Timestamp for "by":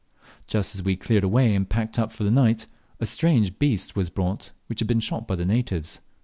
5.27-5.35